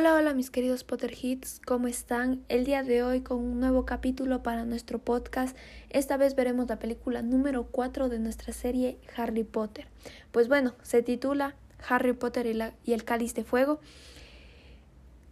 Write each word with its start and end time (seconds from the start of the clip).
Hola, 0.00 0.14
hola 0.14 0.32
mis 0.32 0.50
queridos 0.50 0.82
Potterheads, 0.82 1.60
¿cómo 1.66 1.86
están? 1.86 2.42
El 2.48 2.64
día 2.64 2.82
de 2.82 3.02
hoy 3.02 3.20
con 3.20 3.36
un 3.36 3.60
nuevo 3.60 3.84
capítulo 3.84 4.42
para 4.42 4.64
nuestro 4.64 4.98
podcast. 4.98 5.54
Esta 5.90 6.16
vez 6.16 6.34
veremos 6.34 6.70
la 6.70 6.78
película 6.78 7.20
número 7.20 7.66
4 7.70 8.08
de 8.08 8.18
nuestra 8.18 8.54
serie 8.54 8.96
Harry 9.14 9.44
Potter. 9.44 9.88
Pues 10.32 10.48
bueno, 10.48 10.74
se 10.80 11.02
titula 11.02 11.54
Harry 11.86 12.14
Potter 12.14 12.46
y, 12.46 12.92
el 12.94 13.04
Cáliz 13.04 13.34
de 13.34 13.44
Fuego. 13.44 13.78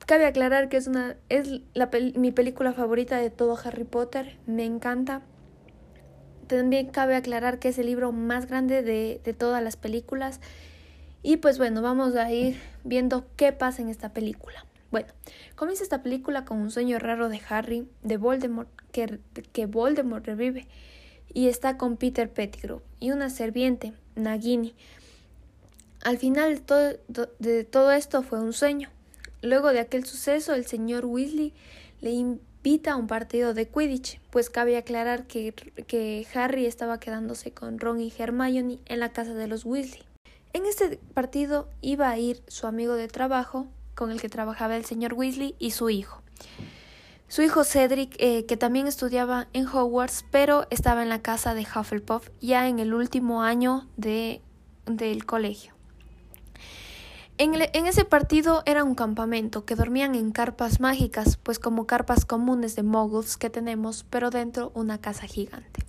Cabe 0.04 0.26
aclarar 0.26 0.68
que 0.68 0.76
es, 0.76 0.86
una, 0.86 1.16
es 1.30 1.48
mi 2.14 2.30
película 2.30 2.74
favorita 2.74 3.16
de 3.16 3.30
todo 3.30 3.56
Harry 3.64 3.84
Potter, 3.84 4.36
me 4.44 4.66
encanta. 4.66 5.22
También 6.46 6.88
cabe 6.88 7.16
aclarar 7.16 7.58
que 7.58 7.68
es 7.68 7.78
el 7.78 7.86
libro 7.86 8.12
más 8.12 8.44
grande 8.44 8.82
de, 8.82 9.22
de 9.24 9.32
todas 9.32 9.62
las 9.62 9.78
películas 9.78 10.42
y 11.28 11.36
pues 11.36 11.58
bueno, 11.58 11.82
vamos 11.82 12.16
a 12.16 12.32
ir 12.32 12.58
viendo 12.84 13.26
qué 13.36 13.52
pasa 13.52 13.82
en 13.82 13.90
esta 13.90 14.14
película. 14.14 14.64
Bueno, 14.90 15.08
comienza 15.56 15.82
esta 15.82 16.02
película 16.02 16.46
con 16.46 16.56
un 16.56 16.70
sueño 16.70 16.98
raro 16.98 17.28
de 17.28 17.38
Harry, 17.50 17.86
de 18.02 18.16
Voldemort, 18.16 18.70
que, 18.92 19.20
que 19.52 19.66
Voldemort 19.66 20.24
revive, 20.24 20.66
y 21.34 21.48
está 21.48 21.76
con 21.76 21.98
Peter 21.98 22.32
Pettigrew 22.32 22.80
y 22.98 23.10
una 23.10 23.28
serviente, 23.28 23.92
Nagini. 24.16 24.74
Al 26.02 26.16
final 26.16 26.62
todo, 26.62 26.94
de 27.38 27.64
todo 27.64 27.92
esto 27.92 28.22
fue 28.22 28.40
un 28.40 28.54
sueño. 28.54 28.88
Luego 29.42 29.74
de 29.74 29.80
aquel 29.80 30.06
suceso, 30.06 30.54
el 30.54 30.64
señor 30.64 31.04
Weasley 31.04 31.52
le 32.00 32.12
invita 32.12 32.92
a 32.92 32.96
un 32.96 33.06
partido 33.06 33.52
de 33.52 33.68
Quidditch, 33.68 34.18
pues 34.30 34.48
cabe 34.48 34.78
aclarar 34.78 35.26
que, 35.26 35.52
que 35.86 36.26
Harry 36.32 36.64
estaba 36.64 36.98
quedándose 36.98 37.50
con 37.50 37.78
Ron 37.78 38.00
y 38.00 38.10
Hermione 38.16 38.78
en 38.86 39.00
la 39.00 39.12
casa 39.12 39.34
de 39.34 39.46
los 39.46 39.66
Weasley. 39.66 40.08
En 40.52 40.64
este 40.66 40.98
partido 41.14 41.68
iba 41.80 42.08
a 42.08 42.18
ir 42.18 42.42
su 42.48 42.66
amigo 42.66 42.94
de 42.94 43.08
trabajo, 43.08 43.66
con 43.94 44.10
el 44.10 44.20
que 44.20 44.28
trabajaba 44.28 44.76
el 44.76 44.84
señor 44.84 45.14
Weasley, 45.14 45.54
y 45.58 45.72
su 45.72 45.90
hijo. 45.90 46.22
Su 47.28 47.42
hijo 47.42 47.62
Cedric, 47.62 48.16
eh, 48.18 48.46
que 48.46 48.56
también 48.56 48.86
estudiaba 48.86 49.48
en 49.52 49.66
Hogwarts, 49.66 50.24
pero 50.30 50.66
estaba 50.70 51.02
en 51.02 51.10
la 51.10 51.20
casa 51.20 51.52
de 51.52 51.66
Hufflepuff 51.66 52.30
ya 52.40 52.68
en 52.68 52.78
el 52.78 52.94
último 52.94 53.42
año 53.42 53.86
de, 53.98 54.40
del 54.86 55.26
colegio. 55.26 55.74
En, 57.36 57.54
en, 57.54 57.86
ese 57.86 58.06
partido 58.06 58.62
era 58.64 58.82
un 58.82 58.94
campamento 58.94 59.66
que 59.66 59.76
dormían 59.76 60.14
en 60.14 60.32
carpas 60.32 60.80
mágicas, 60.80 61.36
pues 61.36 61.58
como 61.58 61.86
carpas 61.86 62.24
comunes 62.24 62.74
de 62.74 62.82
moguls 62.82 63.36
que 63.36 63.50
tenemos, 63.50 64.06
pero 64.08 64.30
dentro 64.30 64.72
una 64.74 64.98
casa 64.98 65.26
gigante. 65.26 65.84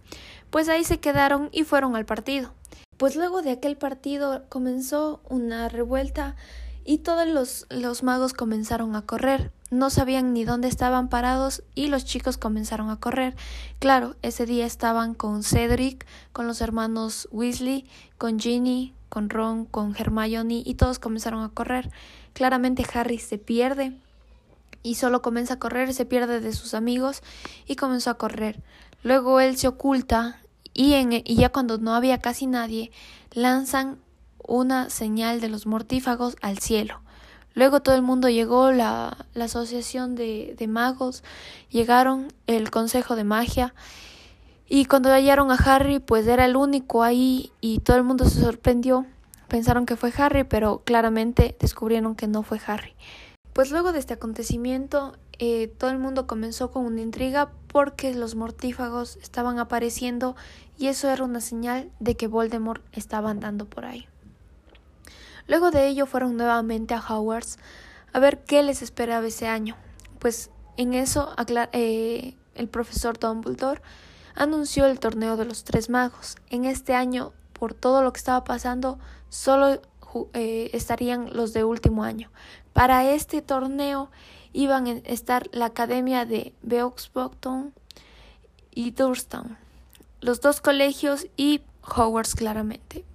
Pues 0.50 0.68
ahí 0.68 0.84
se 0.84 1.00
quedaron 1.00 1.50
y 1.54 1.64
fueron 1.64 1.96
al 1.96 2.06
partido. 2.06 2.54
Pues 3.00 3.16
luego 3.16 3.42
de 3.42 3.52
aquel 3.52 3.78
partido 3.78 4.44
comenzó 4.50 5.22
una 5.30 5.70
revuelta 5.70 6.36
y 6.84 6.98
todos 6.98 7.26
los, 7.26 7.66
los, 7.70 8.04
magos 8.04 8.34
comenzaron 8.34 8.94
a 8.94 9.04
correr. 9.04 9.54
No 9.72 9.90
sabían 9.90 10.34
ni 10.34 10.44
dónde 10.44 10.68
estaban 10.68 11.08
parados 11.08 11.64
y 11.76 11.88
los 11.88 12.04
chicos 12.04 12.38
comenzaron 12.38 12.90
a 12.90 13.00
correr. 13.00 13.38
Claro, 13.80 14.18
ese 14.22 14.46
día 14.46 14.66
estaban 14.66 15.14
con 15.14 15.44
Cedric, 15.44 16.06
con 16.34 16.46
los 16.46 16.60
hermanos 16.60 17.30
Weasley, 17.32 17.90
con 18.18 18.38
Ginny, 18.38 18.94
con 19.08 19.30
Ron, 19.30 19.64
con 19.64 19.96
Hermione 19.98 20.62
y 20.66 20.74
todos 20.74 21.00
comenzaron 21.00 21.42
a 21.46 21.54
correr. 21.54 21.90
Claramente 22.34 22.86
Harry 22.94 23.20
se 23.20 23.38
pierde 23.38 23.98
y 24.84 24.96
solo 24.96 25.22
comienza 25.22 25.54
a 25.54 25.60
correr, 25.60 25.94
se 25.94 26.04
pierde 26.04 26.42
de 26.42 26.52
sus 26.52 26.74
amigos 26.74 27.24
y 27.66 27.78
comenzó 27.78 28.10
a 28.10 28.18
correr. 28.18 28.62
Luego 29.04 29.40
él 29.40 29.56
se 29.56 29.70
oculta 29.70 30.42
y, 30.80 30.94
en, 30.94 31.12
y 31.12 31.36
ya 31.36 31.50
cuando 31.50 31.78
no 31.78 31.94
había 31.94 32.20
casi 32.20 32.48
nadie, 32.48 32.92
lanzan 33.34 34.00
una 34.38 34.90
señal 34.90 35.42
de 35.42 35.50
los 35.50 35.66
mortífagos 35.66 36.38
al 36.42 36.60
cielo. 36.60 37.02
Luego 37.54 37.82
todo 37.82 37.96
el 37.96 38.02
mundo 38.02 38.30
llegó, 38.30 38.72
la, 38.72 39.26
la 39.34 39.44
asociación 39.44 40.16
de, 40.16 40.56
de, 40.58 40.68
magos, 40.68 41.22
llegaron 41.70 42.32
el 42.48 42.72
consejo 42.72 43.18
de 43.18 43.26
magia, 43.26 43.74
y 44.70 44.86
cuando 44.86 45.10
hallaron 45.10 45.52
a 45.52 45.56
Harry, 45.56 46.00
pues 46.00 46.26
era 46.28 46.46
el 46.46 46.56
único 46.56 47.04
ahí, 47.04 47.52
y 47.60 47.80
todo 47.80 47.98
el 47.98 48.04
mundo 48.04 48.24
se 48.24 48.40
sorprendió. 48.40 49.06
Pensaron 49.50 49.86
que 49.86 49.98
fue 49.98 50.14
Harry, 50.16 50.46
pero 50.46 50.84
claramente 50.86 51.58
descubrieron 51.60 52.16
que 52.16 52.28
no 52.28 52.42
fue 52.42 52.62
Harry. 52.66 52.94
Pues 53.52 53.70
luego 53.70 53.92
de 53.92 54.00
este 54.00 54.14
acontecimiento, 54.14 55.18
eh, 55.40 55.68
todo 55.68 55.90
el 55.90 55.98
mundo 56.00 56.28
comenzó 56.28 56.70
con 56.70 56.86
una 56.86 57.02
intriga 57.02 57.52
porque 57.68 58.14
los 58.14 58.36
mortífagos 58.36 59.18
estaban 59.22 59.58
apareciendo 59.58 60.36
y 60.78 60.88
eso 60.88 61.10
era 61.10 61.24
una 61.24 61.40
señal 61.42 61.92
de 62.00 62.16
que 62.16 62.28
Voldemort 62.28 62.84
estaba 62.92 63.32
andando 63.32 63.66
por 63.66 63.86
ahí. 63.86 64.08
Luego 65.48 65.72
de 65.72 65.88
ello 65.88 66.06
fueron 66.06 66.38
nuevamente 66.38 66.94
a 66.94 67.00
Hogwarts 67.00 67.58
a 68.14 68.20
ver 68.20 68.44
qué 68.44 68.64
les 68.64 68.82
esperaba 68.82 69.28
ese 69.28 69.48
año. 69.48 69.76
Pues 70.20 70.52
en 70.78 70.94
eso 70.94 71.34
eh, 71.72 72.36
el 72.56 72.68
profesor 72.68 73.18
Dumbledore 73.18 73.82
anunció 74.36 74.86
el 74.86 75.00
torneo 75.00 75.38
de 75.38 75.46
los 75.46 75.64
tres 75.64 75.90
magos. 75.90 76.36
En 76.50 76.66
este 76.66 76.96
año, 76.96 77.34
por 77.54 77.74
todo 77.74 78.04
lo 78.04 78.14
que 78.14 78.18
estaba 78.18 78.44
pasando, 78.44 79.00
solo 79.30 79.82
eh, 80.34 80.70
estarían 80.74 81.30
los 81.34 81.54
de 81.54 81.64
último 81.64 82.04
año. 82.04 82.30
Para 82.74 83.10
este 83.10 83.42
torneo 83.42 84.10
iban 84.54 84.88
a 84.88 84.92
estar 84.92 85.50
la 85.52 85.66
Academia 85.66 86.26
de 86.26 86.54
Beauxbottom 86.62 87.72
y 88.72 88.92
Durstown, 88.92 89.58
los 90.22 90.42
dos 90.42 90.62
colegios 90.62 91.28
y 91.38 91.62
Hogwarts 91.84 92.36
claramente. 92.36 93.06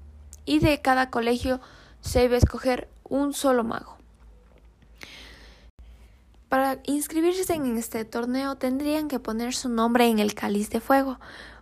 Y 0.47 0.59
de 0.59 0.81
cada 0.81 1.11
colegio 1.11 1.61
se 2.01 2.25
iba 2.25 2.35
a 2.35 2.39
escoger 2.39 2.89
un 3.05 3.33
solo 3.33 3.65
mago. 3.65 3.97
Para 6.49 6.79
inscribirse 6.85 7.53
en 7.53 7.77
este 7.77 8.05
torneo 8.05 8.57
tendrían 8.57 9.09
que 9.09 9.19
poner 9.19 9.55
su 9.55 9.69
nombre 9.69 10.07
en 10.07 10.19
el 10.21 10.35
cáliz 10.35 10.71
de 10.71 10.81
fuego, 10.81 11.19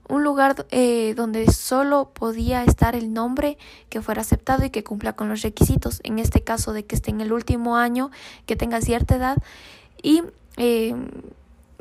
un 0.08 0.24
lugar 0.24 0.66
eh, 0.70 1.14
donde 1.14 1.50
solo 1.50 2.10
podía 2.12 2.64
estar 2.64 2.94
el 2.94 3.12
nombre 3.12 3.58
que 3.88 4.02
fuera 4.02 4.20
aceptado 4.20 4.64
y 4.64 4.70
que 4.70 4.84
cumpla 4.84 5.14
con 5.14 5.28
los 5.28 5.42
requisitos, 5.42 6.00
en 6.04 6.18
este 6.18 6.42
caso 6.42 6.72
de 6.72 6.84
que 6.84 6.94
esté 6.94 7.10
en 7.10 7.20
el 7.20 7.32
último 7.32 7.76
año, 7.76 8.10
que 8.46 8.56
tenga 8.56 8.80
cierta 8.80 9.16
edad 9.16 9.38
y 10.02 10.22
eh, 10.56 10.94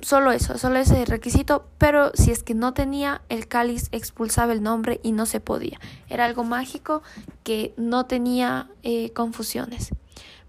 solo 0.01 0.31
eso, 0.31 0.57
solo 0.57 0.77
ese 0.77 1.05
requisito, 1.05 1.65
pero 1.77 2.11
si 2.13 2.31
es 2.31 2.43
que 2.43 2.53
no 2.53 2.73
tenía 2.73 3.21
el 3.29 3.47
cáliz 3.47 3.87
expulsaba 3.91 4.53
el 4.53 4.63
nombre 4.63 4.99
y 5.03 5.11
no 5.11 5.25
se 5.25 5.39
podía. 5.39 5.79
Era 6.09 6.25
algo 6.25 6.43
mágico 6.43 7.01
que 7.43 7.73
no 7.77 8.05
tenía 8.05 8.69
eh, 8.83 9.11
confusiones. 9.11 9.89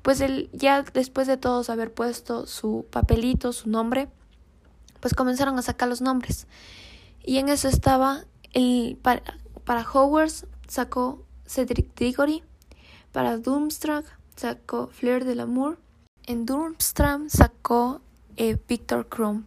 Pues 0.02 0.20
él 0.20 0.50
ya 0.52 0.82
después 0.82 1.26
de 1.26 1.36
todos 1.36 1.70
haber 1.70 1.92
puesto 1.92 2.46
su 2.46 2.86
papelito, 2.90 3.52
su 3.52 3.68
nombre, 3.68 4.08
pues 5.00 5.14
comenzaron 5.14 5.58
a 5.58 5.62
sacar 5.62 5.88
los 5.88 6.00
nombres. 6.00 6.46
Y 7.24 7.38
en 7.38 7.48
eso 7.48 7.68
estaba 7.68 8.24
el 8.52 8.98
para, 9.00 9.22
para 9.64 9.88
Hogwarts 9.88 10.46
sacó 10.68 11.24
Cedric 11.46 11.94
Diggory, 11.94 12.42
para 13.12 13.36
Doomstrang 13.36 14.04
sacó 14.36 14.88
Fleur 14.88 15.24
de 15.24 15.34
l'Amour, 15.34 15.78
en 16.26 16.46
Durmstrang 16.46 17.28
sacó 17.30 18.00
eh, 18.36 18.56
Victor 18.68 19.08
Crumb, 19.08 19.44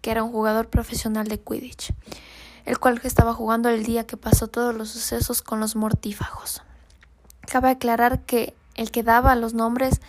que 0.00 0.10
era 0.10 0.22
un 0.22 0.32
jugador 0.32 0.68
profesional 0.68 1.26
de 1.28 1.40
Quidditch, 1.40 1.94
el 2.64 2.78
cual 2.78 3.00
estaba 3.04 3.32
jugando 3.32 3.68
el 3.68 3.84
día 3.84 4.06
que 4.06 4.16
pasó 4.16 4.48
todos 4.48 4.74
los 4.74 4.90
sucesos 4.90 5.42
con 5.42 5.60
los 5.60 5.76
mortífagos. 5.76 6.62
Cabe 7.42 7.70
aclarar 7.70 8.22
que 8.24 8.54
el 8.74 8.90
que 8.90 9.02
daba 9.02 9.36
los 9.36 9.54
nombres 9.54 10.00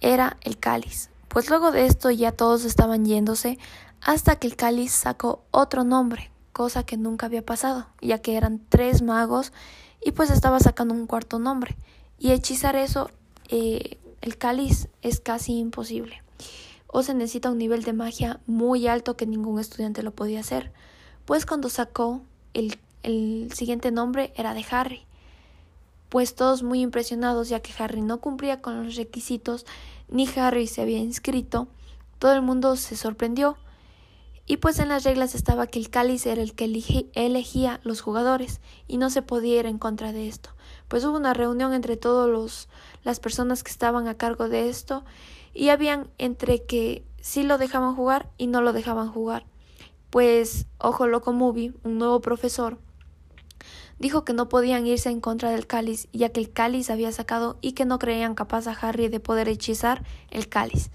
era 0.00 0.36
el 0.42 0.58
cáliz, 0.58 1.10
pues 1.28 1.48
luego 1.48 1.72
de 1.72 1.86
esto 1.86 2.10
ya 2.10 2.32
todos 2.32 2.64
estaban 2.64 3.04
yéndose 3.04 3.58
hasta 4.02 4.36
que 4.36 4.46
el 4.46 4.56
cáliz 4.56 4.92
sacó 4.92 5.42
otro 5.50 5.84
nombre, 5.84 6.30
cosa 6.56 6.84
que 6.84 6.96
nunca 6.96 7.26
había 7.26 7.44
pasado, 7.44 7.86
ya 8.00 8.22
que 8.22 8.34
eran 8.34 8.62
tres 8.70 9.02
magos 9.02 9.52
y 10.02 10.12
pues 10.12 10.30
estaba 10.30 10.58
sacando 10.58 10.94
un 10.94 11.06
cuarto 11.06 11.38
nombre. 11.38 11.76
Y 12.18 12.32
hechizar 12.32 12.76
eso, 12.76 13.10
eh, 13.50 13.98
el 14.22 14.38
cáliz, 14.38 14.88
es 15.02 15.20
casi 15.20 15.58
imposible. 15.58 16.22
O 16.86 17.02
se 17.02 17.12
necesita 17.12 17.50
un 17.50 17.58
nivel 17.58 17.82
de 17.82 17.92
magia 17.92 18.40
muy 18.46 18.86
alto 18.86 19.18
que 19.18 19.26
ningún 19.26 19.60
estudiante 19.60 20.02
lo 20.02 20.12
podía 20.12 20.40
hacer. 20.40 20.72
Pues 21.26 21.44
cuando 21.44 21.68
sacó 21.68 22.22
el, 22.54 22.78
el 23.02 23.50
siguiente 23.52 23.90
nombre 23.90 24.32
era 24.34 24.54
de 24.54 24.64
Harry. 24.70 25.04
Pues 26.08 26.34
todos 26.34 26.62
muy 26.62 26.80
impresionados 26.80 27.50
ya 27.50 27.60
que 27.60 27.74
Harry 27.78 28.00
no 28.00 28.22
cumplía 28.22 28.62
con 28.62 28.82
los 28.82 28.96
requisitos 28.96 29.66
ni 30.08 30.26
Harry 30.36 30.68
se 30.68 30.80
había 30.80 31.00
inscrito, 31.00 31.68
todo 32.18 32.32
el 32.32 32.40
mundo 32.40 32.76
se 32.76 32.96
sorprendió 32.96 33.58
y 34.46 34.58
pues 34.58 34.78
en 34.78 34.88
las 34.88 35.02
reglas 35.02 35.34
estaba 35.34 35.66
que 35.66 35.80
el 35.80 35.90
cáliz 35.90 36.24
era 36.24 36.40
el 36.40 36.54
que 36.54 36.64
elegía 37.14 37.80
los 37.82 38.00
jugadores 38.00 38.60
y 38.86 38.96
no 38.96 39.10
se 39.10 39.22
podía 39.22 39.58
ir 39.58 39.66
en 39.66 39.78
contra 39.78 40.12
de 40.12 40.28
esto. 40.28 40.50
Pues 40.86 41.04
hubo 41.04 41.16
una 41.16 41.34
reunión 41.34 41.72
entre 41.72 41.96
todas 41.96 42.68
las 43.02 43.18
personas 43.18 43.64
que 43.64 43.72
estaban 43.72 44.06
a 44.06 44.16
cargo 44.16 44.48
de 44.48 44.68
esto 44.68 45.04
y 45.52 45.70
habían 45.70 46.08
entre 46.18 46.62
que 46.64 47.04
sí 47.20 47.42
lo 47.42 47.58
dejaban 47.58 47.96
jugar 47.96 48.30
y 48.38 48.46
no 48.46 48.62
lo 48.62 48.72
dejaban 48.72 49.10
jugar. 49.10 49.44
Pues 50.10 50.66
Ojo 50.78 51.08
Loco 51.08 51.32
Movie, 51.32 51.72
un 51.82 51.98
nuevo 51.98 52.20
profesor, 52.20 52.78
dijo 53.98 54.24
que 54.24 54.32
no 54.32 54.48
podían 54.48 54.86
irse 54.86 55.10
en 55.10 55.20
contra 55.20 55.50
del 55.50 55.66
cáliz, 55.66 56.06
ya 56.12 56.28
que 56.28 56.38
el 56.38 56.52
cáliz 56.52 56.88
había 56.88 57.10
sacado 57.10 57.58
y 57.60 57.72
que 57.72 57.84
no 57.84 57.98
creían 57.98 58.36
capaz 58.36 58.68
a 58.68 58.72
Harry 58.72 59.08
de 59.08 59.18
poder 59.18 59.48
hechizar 59.48 60.04
el 60.30 60.48
cáliz. 60.48 60.90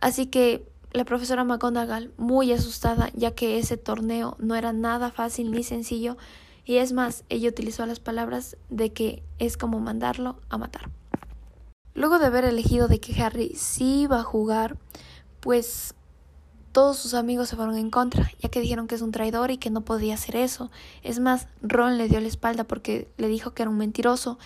Así 0.00 0.26
que 0.26 0.71
la 0.92 1.04
profesora 1.04 1.44
McGonagall, 1.44 2.12
muy 2.16 2.52
asustada, 2.52 3.10
ya 3.14 3.34
que 3.34 3.58
ese 3.58 3.76
torneo 3.76 4.36
no 4.38 4.54
era 4.54 4.72
nada 4.72 5.10
fácil 5.10 5.50
ni 5.50 5.62
sencillo, 5.62 6.16
y 6.64 6.76
es 6.76 6.92
más, 6.92 7.24
ella 7.28 7.48
utilizó 7.48 7.84
las 7.86 7.98
palabras 7.98 8.56
de 8.70 8.92
que 8.92 9.22
es 9.38 9.56
como 9.56 9.80
mandarlo 9.80 10.38
a 10.48 10.58
matar. 10.58 10.90
Luego 11.94 12.18
de 12.18 12.26
haber 12.26 12.44
elegido 12.44 12.88
de 12.88 13.00
que 13.00 13.20
Harry 13.22 13.54
sí 13.56 14.02
iba 14.02 14.20
a 14.20 14.24
jugar, 14.24 14.78
pues 15.40 15.94
todos 16.72 16.96
sus 16.96 17.14
amigos 17.14 17.48
se 17.48 17.56
fueron 17.56 17.76
en 17.76 17.90
contra, 17.90 18.30
ya 18.40 18.48
que 18.48 18.60
dijeron 18.60 18.86
que 18.86 18.94
es 18.94 19.02
un 19.02 19.12
traidor 19.12 19.50
y 19.50 19.58
que 19.58 19.70
no 19.70 19.82
podía 19.82 20.14
hacer 20.14 20.36
eso. 20.36 20.70
Es 21.02 21.20
más, 21.20 21.48
Ron 21.60 21.98
le 21.98 22.08
dio 22.08 22.20
la 22.20 22.28
espalda 22.28 22.64
porque 22.64 23.10
le 23.18 23.28
dijo 23.28 23.52
que 23.52 23.62
era 23.62 23.70
un 23.70 23.76
mentiroso 23.76 24.38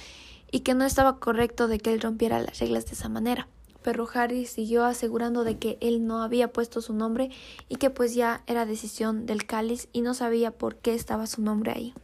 y 0.50 0.60
que 0.60 0.74
no 0.74 0.84
estaba 0.84 1.20
correcto 1.20 1.68
de 1.68 1.78
que 1.78 1.92
él 1.92 2.00
rompiera 2.00 2.40
las 2.40 2.58
reglas 2.58 2.86
de 2.86 2.92
esa 2.92 3.08
manera. 3.08 3.48
Pero 3.86 4.08
Harry 4.14 4.46
siguió 4.46 4.84
asegurando 4.84 5.44
de 5.44 5.58
que 5.58 5.78
él 5.80 6.08
no 6.08 6.20
había 6.20 6.52
puesto 6.52 6.80
su 6.80 6.92
nombre 6.92 7.30
y 7.68 7.76
que 7.76 7.88
pues 7.88 8.16
ya 8.16 8.42
era 8.48 8.66
decisión 8.66 9.26
del 9.26 9.46
cáliz 9.46 9.86
y 9.92 10.00
no 10.00 10.12
sabía 10.12 10.50
por 10.50 10.74
qué 10.74 10.92
estaba 10.92 11.28
su 11.28 11.40
nombre 11.40 11.70
ahí. 11.70 11.94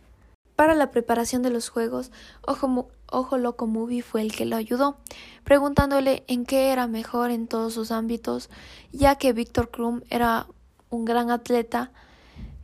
Para 0.54 0.76
la 0.76 0.92
preparación 0.92 1.42
de 1.42 1.50
los 1.50 1.70
juegos, 1.70 2.12
Ojo, 2.46 2.88
Ojo 3.10 3.36
Loco 3.36 3.66
Movie 3.66 4.02
fue 4.02 4.20
el 4.20 4.30
que 4.30 4.46
lo 4.46 4.54
ayudó, 4.54 4.98
preguntándole 5.42 6.22
en 6.28 6.46
qué 6.46 6.70
era 6.70 6.86
mejor 6.86 7.32
en 7.32 7.48
todos 7.48 7.74
sus 7.74 7.90
ámbitos, 7.90 8.48
ya 8.92 9.16
que 9.16 9.32
Víctor 9.32 9.72
Krum 9.72 10.02
era 10.08 10.46
un 10.88 11.04
gran 11.04 11.32
atleta, 11.32 11.90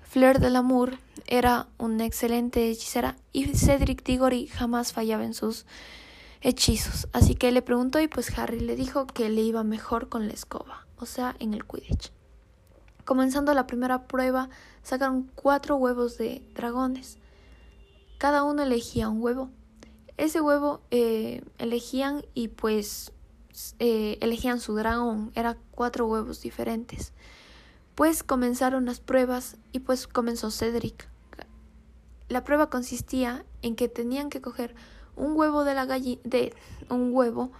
Fleur 0.00 0.38
de 0.38 0.50
Lamour 0.50 0.96
era 1.26 1.66
una 1.76 2.06
excelente 2.06 2.70
hechicera 2.70 3.16
y 3.32 3.46
Cedric 3.46 4.04
Diggory 4.04 4.46
jamás 4.46 4.92
fallaba 4.92 5.24
en 5.24 5.34
sus 5.34 5.66
hechizos. 6.40 7.08
Así 7.12 7.35
que 7.35 7.52
le 7.52 7.62
preguntó 7.62 8.00
y 8.00 8.08
pues 8.08 8.37
Harry 8.38 8.61
le 8.61 8.76
dijo 8.76 9.06
que 9.06 9.29
le 9.29 9.43
iba 9.43 9.64
mejor 9.64 10.08
con 10.08 10.26
la 10.29 10.35
escoba, 10.35 10.87
o 10.96 11.06
sea, 11.06 11.35
en 11.38 11.55
el 11.55 11.64
Quidditch. 11.64 12.12
Comenzando 13.05 13.55
la 13.55 13.67
primera 13.67 14.06
prueba, 14.06 14.50
sacaron 14.82 15.31
cuatro 15.35 15.76
huevos 15.76 16.19
de 16.19 16.43
dragones. 16.55 17.19
Cada 18.19 18.43
uno 18.43 18.62
elegía 18.62 19.08
un 19.08 19.23
huevo. 19.23 19.50
Ese 20.17 20.40
huevo 20.40 20.82
eh, 20.90 21.43
elegían 21.58 22.25
y 22.35 22.49
pues 22.49 23.12
eh, 23.79 24.19
elegían 24.20 24.61
su 24.61 24.75
dragón. 24.75 25.32
Eran 25.35 25.56
cuatro 25.70 26.06
huevos 26.06 26.43
diferentes. 26.43 27.12
Pues 27.94 28.23
comenzaron 28.23 28.85
las 28.85 29.00
pruebas 29.00 29.56
y 29.73 29.81
pues 29.81 30.06
comenzó 30.06 30.50
Cedric. 30.50 31.08
La 32.29 32.44
prueba 32.44 32.69
consistía 32.69 33.46
en 33.62 33.75
que 33.75 33.88
tenían 33.88 34.29
que 34.29 34.43
coger 34.43 34.75
un 35.18 35.36
huevo 35.36 35.64
de 35.64 35.74
la 35.74 35.84
gallina, 35.84 36.20
de 36.24 36.54
un 36.88 37.14
huevo, 37.14 37.50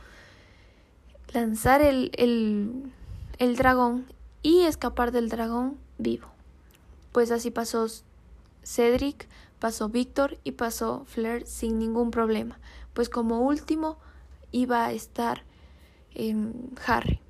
lanzar 1.33 1.83
el, 1.83 2.11
el, 2.17 2.93
el 3.39 3.57
dragón 3.57 4.07
y 4.43 4.63
escapar 4.63 5.13
del 5.13 5.29
dragón 5.29 5.77
vivo. 5.99 6.29
Pues 7.13 7.31
así 7.31 7.51
pasó 7.51 7.87
Cedric, 8.65 9.29
pasó 9.59 9.89
Víctor 9.89 10.39
y 10.45 10.53
pasó 10.53 11.05
Flair 11.07 11.47
sin 11.47 11.79
ningún 11.79 12.11
problema, 12.11 12.59
pues 12.95 13.09
como 13.09 13.41
último 13.41 13.99
iba 14.53 14.87
a 14.87 14.93
estar 14.93 15.43
Harry. 16.87 17.21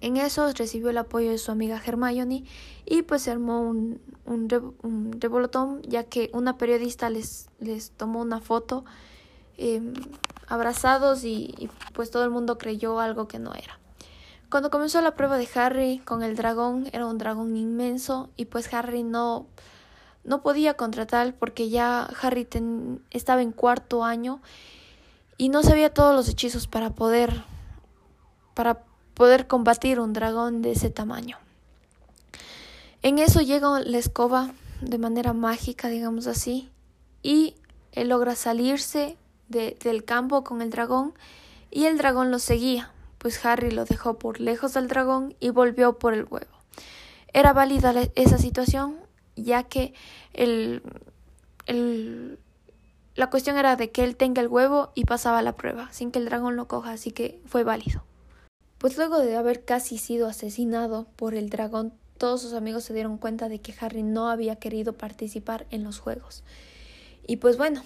En 0.00 0.16
eso 0.16 0.52
recibió 0.52 0.90
el 0.90 0.98
apoyo 0.98 1.30
de 1.30 1.38
su 1.38 1.50
amiga 1.50 1.82
Hermione 1.84 2.44
y 2.86 3.02
pues 3.02 3.22
se 3.22 3.32
armó 3.32 3.62
un, 3.62 4.00
un, 4.24 5.16
revolotón 5.20 5.82
ya 5.82 6.04
que 6.04 6.30
una 6.32 6.56
periodista 6.56 7.10
les, 7.10 7.48
les 7.58 7.90
tomó 7.90 8.20
una 8.20 8.40
foto 8.40 8.84
em, 9.58 9.92
abrazados 10.46 11.24
y, 11.24 11.68
pues 11.92 12.10
todo 12.10 12.24
el 12.24 12.30
mundo 12.30 12.56
creyó 12.56 13.00
algo 13.00 13.28
que 13.28 13.38
no 13.38 13.52
era. 13.52 13.78
Cuando 14.50 14.70
comenzó 14.70 15.02
la 15.02 15.14
prueba 15.14 15.36
de 15.36 15.48
Harry 15.54 15.98
con 15.98 16.22
el 16.22 16.34
dragón, 16.34 16.88
era 16.92 17.04
un 17.04 17.18
dragón 17.18 17.54
inmenso 17.56 18.30
y 18.36 18.46
pues 18.46 18.72
Harry 18.72 19.02
no 19.02 19.46
no 20.24 20.42
podía 20.42 20.74
contratar 20.74 21.34
porque 21.34 21.70
ya 21.70 22.08
Harry 22.20 22.46
estaba 23.10 23.40
en 23.42 23.52
cuarto 23.52 24.04
año 24.04 24.40
y 25.38 25.48
no 25.48 25.62
sabía 25.62 25.92
todos 25.92 26.14
los 26.14 26.28
hechizos 26.28 26.66
para 26.66 26.90
poder 26.90 27.44
para 28.54 28.82
poder 29.14 29.46
combatir 29.46 30.00
un 30.00 30.12
dragón 30.12 30.62
de 30.62 30.72
ese 30.72 30.90
tamaño. 30.90 31.38
En 33.02 33.18
eso 33.18 33.40
llega 33.40 33.80
la 33.80 33.98
escoba 33.98 34.50
de 34.80 34.98
manera 34.98 35.32
mágica, 35.32 35.88
digamos 35.88 36.26
así, 36.26 36.70
y 37.22 37.54
él 37.92 38.08
logra 38.08 38.34
salirse 38.34 39.16
del 39.48 40.04
campo 40.04 40.44
con 40.44 40.62
el 40.62 40.70
dragón 40.70 41.14
y 41.70 41.86
el 41.86 41.98
dragón 41.98 42.30
lo 42.30 42.38
seguía, 42.38 42.92
pues 43.18 43.44
Harry 43.44 43.70
lo 43.70 43.84
dejó 43.84 44.18
por 44.18 44.40
lejos 44.40 44.74
del 44.74 44.88
dragón 44.88 45.34
y 45.40 45.50
volvió 45.50 45.98
por 45.98 46.14
el 46.14 46.24
huevo. 46.24 46.46
¿Era 47.32 47.52
válida 47.52 47.92
esa 48.14 48.38
situación? 48.38 49.08
ya 49.44 49.64
que 49.64 49.94
el, 50.34 50.82
el, 51.66 52.38
la 53.14 53.30
cuestión 53.30 53.56
era 53.56 53.76
de 53.76 53.90
que 53.90 54.04
él 54.04 54.16
tenga 54.16 54.42
el 54.42 54.48
huevo 54.48 54.90
y 54.94 55.04
pasaba 55.04 55.42
la 55.42 55.56
prueba, 55.56 55.90
sin 55.92 56.10
que 56.10 56.18
el 56.18 56.26
dragón 56.26 56.56
lo 56.56 56.68
coja, 56.68 56.92
así 56.92 57.12
que 57.12 57.40
fue 57.46 57.64
válido. 57.64 58.04
Pues 58.78 58.96
luego 58.96 59.18
de 59.18 59.36
haber 59.36 59.64
casi 59.64 59.98
sido 59.98 60.28
asesinado 60.28 61.06
por 61.16 61.34
el 61.34 61.50
dragón, 61.50 61.92
todos 62.16 62.42
sus 62.42 62.52
amigos 62.52 62.84
se 62.84 62.94
dieron 62.94 63.18
cuenta 63.18 63.48
de 63.48 63.60
que 63.60 63.74
Harry 63.80 64.02
no 64.02 64.28
había 64.28 64.56
querido 64.56 64.92
participar 64.92 65.66
en 65.70 65.84
los 65.84 65.98
juegos. 65.98 66.42
Y 67.26 67.36
pues 67.36 67.56
bueno, 67.56 67.82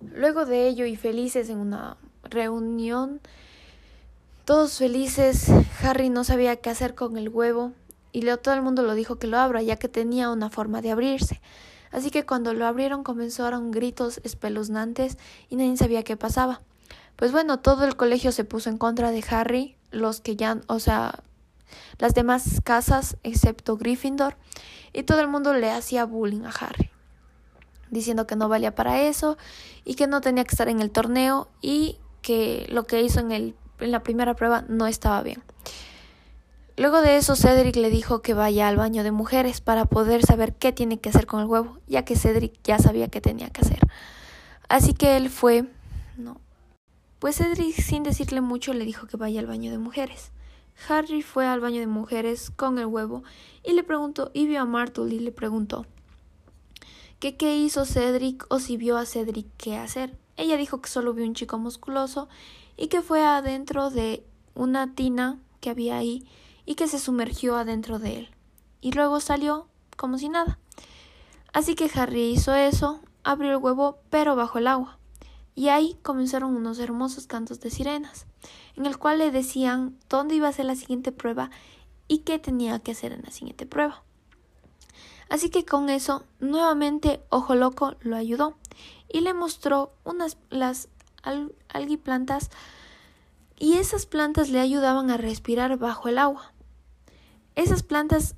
luego 0.00 0.46
de 0.46 0.68
ello 0.68 0.86
y 0.86 0.96
felices 0.96 1.48
en 1.50 1.58
una 1.58 1.96
reunión, 2.24 3.20
todos 4.44 4.78
felices, 4.78 5.50
Harry 5.82 6.08
no 6.08 6.24
sabía 6.24 6.56
qué 6.56 6.70
hacer 6.70 6.94
con 6.94 7.16
el 7.16 7.28
huevo 7.28 7.72
y 8.12 8.22
todo 8.36 8.54
el 8.54 8.62
mundo 8.62 8.82
lo 8.82 8.94
dijo 8.94 9.16
que 9.16 9.26
lo 9.26 9.38
abra, 9.38 9.62
ya 9.62 9.76
que 9.76 9.88
tenía 9.88 10.30
una 10.30 10.50
forma 10.50 10.80
de 10.80 10.90
abrirse. 10.90 11.40
Así 11.90 12.10
que 12.10 12.24
cuando 12.24 12.54
lo 12.54 12.66
abrieron 12.66 13.04
comenzaron 13.04 13.70
gritos 13.70 14.20
espeluznantes 14.24 15.18
y 15.48 15.56
nadie 15.56 15.76
sabía 15.76 16.02
qué 16.02 16.16
pasaba. 16.16 16.60
Pues 17.16 17.32
bueno, 17.32 17.58
todo 17.58 17.84
el 17.84 17.96
colegio 17.96 18.32
se 18.32 18.44
puso 18.44 18.70
en 18.70 18.78
contra 18.78 19.10
de 19.10 19.24
Harry, 19.30 19.76
los 19.90 20.20
que 20.20 20.36
ya, 20.36 20.60
o 20.66 20.78
sea, 20.78 21.22
las 21.98 22.14
demás 22.14 22.60
casas 22.62 23.16
excepto 23.22 23.76
Gryffindor, 23.76 24.36
y 24.92 25.02
todo 25.02 25.20
el 25.20 25.28
mundo 25.28 25.54
le 25.54 25.70
hacía 25.70 26.04
bullying 26.04 26.44
a 26.44 26.50
Harry, 26.50 26.90
diciendo 27.96 28.26
que 28.26 28.36
no 28.36 28.48
valía 28.48 28.74
para 28.74 29.02
eso 29.02 29.36
y 29.84 29.94
que 29.94 30.06
no 30.06 30.20
tenía 30.20 30.44
que 30.44 30.52
estar 30.52 30.68
en 30.68 30.80
el 30.80 30.90
torneo 30.90 31.48
y 31.60 31.98
que 32.22 32.66
lo 32.70 32.84
que 32.84 33.02
hizo 33.02 33.20
en, 33.20 33.32
el, 33.32 33.54
en 33.80 33.90
la 33.90 34.02
primera 34.02 34.34
prueba 34.34 34.64
no 34.68 34.86
estaba 34.86 35.22
bien. 35.22 35.42
Luego 36.76 37.00
de 37.00 37.16
eso, 37.16 37.36
Cedric 37.36 37.76
le 37.76 37.88
dijo 37.88 38.20
que 38.20 38.34
vaya 38.34 38.68
al 38.68 38.76
baño 38.76 39.02
de 39.02 39.10
mujeres 39.10 39.62
para 39.62 39.86
poder 39.86 40.22
saber 40.24 40.54
qué 40.54 40.72
tiene 40.72 40.98
que 40.98 41.08
hacer 41.08 41.26
con 41.26 41.40
el 41.40 41.46
huevo, 41.46 41.78
ya 41.86 42.04
que 42.04 42.16
Cedric 42.16 42.52
ya 42.62 42.78
sabía 42.78 43.08
qué 43.08 43.22
tenía 43.22 43.48
que 43.48 43.62
hacer. 43.62 43.80
Así 44.68 44.92
que 44.92 45.16
él 45.16 45.30
fue. 45.30 45.64
No. 46.18 46.38
Pues 47.18 47.36
Cedric, 47.36 47.80
sin 47.80 48.02
decirle 48.02 48.42
mucho, 48.42 48.74
le 48.74 48.84
dijo 48.84 49.06
que 49.06 49.16
vaya 49.16 49.40
al 49.40 49.46
baño 49.46 49.70
de 49.70 49.78
mujeres. 49.78 50.32
Harry 50.88 51.22
fue 51.22 51.46
al 51.46 51.60
baño 51.60 51.80
de 51.80 51.86
mujeres 51.86 52.50
con 52.50 52.78
el 52.78 52.86
huevo 52.86 53.24
y 53.64 53.72
le 53.72 53.82
preguntó, 53.82 54.30
y 54.34 54.46
vio 54.46 54.60
a 54.60 54.66
Martle 54.66 55.14
y 55.14 55.20
le 55.20 55.32
preguntó 55.32 55.86
que 57.18 57.36
qué 57.36 57.56
hizo 57.56 57.84
Cedric 57.84 58.44
o 58.48 58.58
si 58.58 58.76
vio 58.76 58.96
a 58.96 59.06
Cedric 59.06 59.46
qué 59.56 59.76
hacer. 59.76 60.18
Ella 60.36 60.56
dijo 60.56 60.80
que 60.80 60.90
solo 60.90 61.14
vio 61.14 61.24
un 61.24 61.34
chico 61.34 61.58
musculoso 61.58 62.28
y 62.76 62.88
que 62.88 63.00
fue 63.02 63.24
adentro 63.24 63.90
de 63.90 64.24
una 64.54 64.94
tina 64.94 65.38
que 65.60 65.70
había 65.70 65.96
ahí 65.96 66.26
y 66.66 66.74
que 66.74 66.88
se 66.88 66.98
sumergió 66.98 67.56
adentro 67.56 67.98
de 67.98 68.18
él, 68.18 68.28
y 68.80 68.92
luego 68.92 69.20
salió 69.20 69.68
como 69.96 70.18
si 70.18 70.28
nada. 70.28 70.58
Así 71.52 71.74
que 71.74 71.90
Harry 71.94 72.32
hizo 72.32 72.54
eso, 72.54 73.00
abrió 73.22 73.52
el 73.52 73.56
huevo 73.58 74.00
pero 74.10 74.36
bajo 74.36 74.58
el 74.58 74.66
agua, 74.66 74.98
y 75.54 75.68
ahí 75.68 75.96
comenzaron 76.02 76.54
unos 76.54 76.78
hermosos 76.78 77.26
cantos 77.26 77.60
de 77.60 77.70
sirenas, 77.70 78.26
en 78.74 78.84
el 78.84 78.98
cual 78.98 79.18
le 79.18 79.30
decían 79.30 79.96
dónde 80.08 80.34
iba 80.34 80.48
a 80.48 80.52
ser 80.52 80.66
la 80.66 80.74
siguiente 80.74 81.12
prueba 81.12 81.50
y 82.08 82.18
qué 82.18 82.38
tenía 82.38 82.78
que 82.80 82.92
hacer 82.92 83.12
en 83.12 83.22
la 83.22 83.30
siguiente 83.30 83.64
prueba. 83.64 84.02
Así 85.28 85.50
que 85.50 85.64
con 85.64 85.90
eso, 85.90 86.24
nuevamente 86.40 87.20
Ojo 87.30 87.54
Loco 87.54 87.96
lo 88.00 88.16
ayudó 88.16 88.56
y 89.08 89.20
le 89.20 89.34
mostró 89.34 89.92
unas 90.04 90.36
las 90.50 90.88
alguiplantas 91.68 92.50
y 93.58 93.74
esas 93.74 94.06
plantas 94.06 94.50
le 94.50 94.60
ayudaban 94.60 95.10
a 95.10 95.16
respirar 95.16 95.76
bajo 95.78 96.08
el 96.08 96.18
agua. 96.18 96.52
Esas 97.56 97.82
plantas 97.82 98.36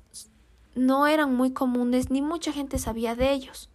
no 0.75 1.07
eran 1.07 1.35
muy 1.35 1.51
comunes 1.51 2.09
ni 2.09 2.21
mucha 2.21 2.51
gente 2.51 2.79
sabía 2.79 3.15
de 3.15 3.33
ellos, 3.33 3.69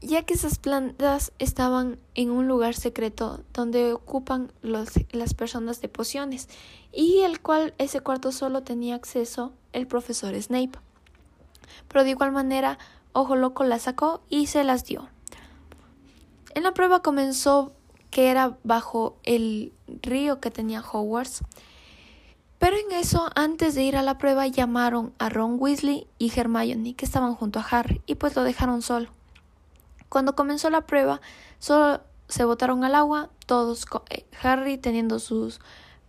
ya 0.00 0.22
que 0.22 0.34
esas 0.34 0.58
plantas 0.58 1.32
estaban 1.38 1.98
en 2.14 2.30
un 2.30 2.46
lugar 2.46 2.74
secreto 2.74 3.42
donde 3.52 3.92
ocupan 3.92 4.52
las 4.62 5.34
personas 5.34 5.80
de 5.80 5.88
pociones 5.88 6.48
y 6.92 7.18
el 7.18 7.40
cual 7.40 7.74
ese 7.78 8.00
cuarto 8.00 8.32
solo 8.32 8.62
tenía 8.62 8.94
acceso 8.94 9.52
el 9.72 9.86
profesor 9.86 10.40
Snape. 10.40 10.78
Pero 11.88 12.04
de 12.04 12.10
igual 12.10 12.32
manera, 12.32 12.78
Ojo 13.12 13.36
Loco 13.36 13.64
las 13.64 13.82
sacó 13.82 14.22
y 14.28 14.46
se 14.46 14.64
las 14.64 14.84
dio. 14.84 15.08
En 16.54 16.62
la 16.62 16.74
prueba 16.74 17.02
comenzó 17.02 17.72
que 18.10 18.30
era 18.30 18.56
bajo 18.64 19.16
el 19.24 19.72
río 20.02 20.40
que 20.40 20.50
tenía 20.50 20.80
Hogwarts. 20.80 21.42
Pero 22.58 22.76
en 22.76 22.92
eso, 22.92 23.30
antes 23.36 23.74
de 23.74 23.84
ir 23.84 23.96
a 23.96 24.02
la 24.02 24.18
prueba, 24.18 24.46
llamaron 24.46 25.14
a 25.18 25.28
Ron 25.28 25.56
Weasley 25.58 26.08
y 26.18 26.32
Hermione, 26.36 26.94
que 26.94 27.04
estaban 27.04 27.34
junto 27.34 27.60
a 27.60 27.66
Harry, 27.70 28.02
y 28.06 28.16
pues 28.16 28.34
lo 28.34 28.42
dejaron 28.42 28.82
solo. 28.82 29.10
Cuando 30.08 30.34
comenzó 30.34 30.68
la 30.70 30.86
prueba, 30.86 31.20
solo 31.58 32.00
se 32.28 32.44
botaron 32.44 32.82
al 32.82 32.94
agua, 32.94 33.30
todos, 33.46 33.86
eh, 34.10 34.26
Harry 34.42 34.78
teniendo 34.78 35.18
sus 35.18 35.60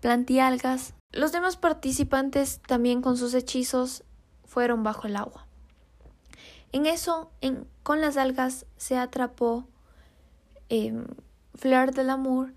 plantialgas. 0.02 0.94
Los 1.12 1.32
demás 1.32 1.58
participantes 1.58 2.62
también 2.66 3.02
con 3.02 3.18
sus 3.18 3.34
hechizos 3.34 4.04
fueron 4.46 4.84
bajo 4.84 5.06
el 5.06 5.16
agua. 5.16 5.46
En 6.72 6.86
eso, 6.86 7.32
en, 7.42 7.68
con 7.84 8.02
las 8.02 8.18
algas 8.18 8.66
se 8.78 8.98
atrapó 8.98 9.68
eh, 10.70 10.94
Fleur 11.56 11.94
de 11.94 12.10
Amour 12.10 12.54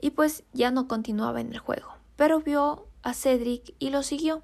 y 0.00 0.10
pues 0.10 0.44
ya 0.52 0.70
no 0.70 0.86
continuaba 0.86 1.40
en 1.40 1.52
el 1.52 1.58
juego, 1.58 1.88
pero 2.16 2.40
vio 2.40 2.86
a 3.02 3.12
Cedric 3.12 3.74
y 3.78 3.90
lo 3.90 4.02
siguió. 4.02 4.42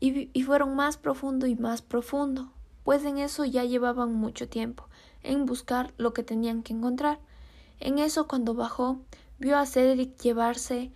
Y, 0.00 0.30
y 0.32 0.42
fueron 0.42 0.74
más 0.74 0.96
profundo 0.96 1.46
y 1.46 1.54
más 1.54 1.82
profundo, 1.82 2.52
pues 2.82 3.04
en 3.04 3.18
eso 3.18 3.44
ya 3.44 3.64
llevaban 3.64 4.14
mucho 4.14 4.48
tiempo 4.48 4.88
en 5.22 5.46
buscar 5.46 5.92
lo 5.96 6.12
que 6.12 6.22
tenían 6.22 6.62
que 6.62 6.72
encontrar. 6.72 7.18
En 7.80 7.98
eso 7.98 8.26
cuando 8.26 8.54
bajó, 8.54 9.00
vio 9.38 9.58
a 9.58 9.66
Cedric 9.66 10.16
llevarse 10.20 10.92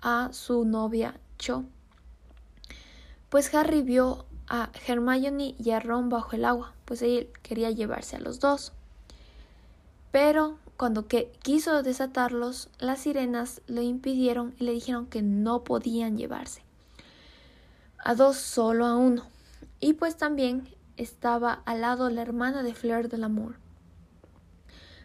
a 0.00 0.30
su 0.32 0.64
novia 0.64 1.20
Cho. 1.38 1.64
Pues 3.28 3.54
Harry 3.54 3.82
vio 3.82 4.24
a 4.48 4.70
Hermione 4.86 5.54
y 5.58 5.70
a 5.70 5.80
Ron 5.80 6.08
bajo 6.08 6.32
el 6.32 6.44
agua, 6.44 6.72
pues 6.84 7.02
él 7.02 7.28
quería 7.42 7.70
llevarse 7.70 8.16
a 8.16 8.20
los 8.20 8.40
dos. 8.40 8.72
Pero 10.10 10.58
cuando 10.76 11.06
que 11.06 11.32
quiso 11.42 11.82
desatarlos, 11.82 12.70
las 12.78 13.00
sirenas 13.00 13.60
le 13.66 13.82
impidieron 13.82 14.54
y 14.58 14.64
le 14.64 14.72
dijeron 14.72 15.06
que 15.06 15.22
no 15.22 15.64
podían 15.64 16.16
llevarse. 16.16 16.62
A 17.98 18.14
dos, 18.14 18.36
solo 18.36 18.86
a 18.86 18.96
uno. 18.96 19.26
Y 19.80 19.94
pues 19.94 20.16
también 20.16 20.68
estaba 20.96 21.62
al 21.66 21.80
lado 21.80 22.08
la 22.10 22.22
hermana 22.22 22.62
de 22.62 22.74
Fleur 22.74 23.08
del 23.08 23.24
Amor. 23.24 23.56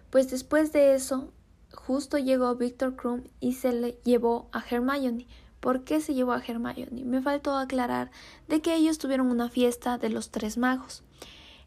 Pues 0.10 0.30
después 0.30 0.72
de 0.74 0.94
eso, 0.94 1.32
justo 1.74 2.18
llegó 2.18 2.56
Victor 2.56 2.96
Krum 2.96 3.24
y 3.40 3.54
se 3.54 3.74
le 3.74 4.00
llevó 4.04 4.48
a 4.52 4.64
Hermione. 4.64 5.28
¿Por 5.63 5.86
qué 5.86 6.01
se 6.01 6.13
llevó 6.13 6.34
a 6.34 6.43
Hermione? 6.46 7.05
Me 7.05 7.22
faltó 7.22 7.55
aclarar 7.55 8.12
de 8.50 8.62
que 8.62 8.75
ellos 8.75 8.98
tuvieron 8.98 9.32
una 9.32 9.50
fiesta 9.50 9.98
de 9.98 10.10
los 10.10 10.29
tres 10.29 10.58
magos. 10.58 11.03